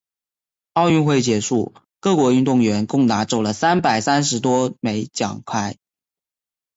[0.73, 5.77] 奥运会结束，各国运动员共拿走了三百三十多枚奖牌。